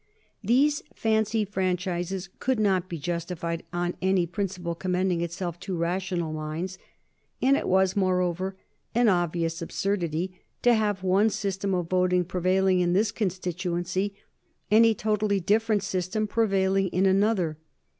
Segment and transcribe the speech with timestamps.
[0.43, 6.79] These fancy franchises could not be justified on any principle commending itself to rational minds,
[7.39, 8.57] and it was, moreover,
[8.95, 14.15] an obvious absurdity to have one system of voting prevailing in this constituency
[14.71, 17.59] and a totally different system prevailing in another.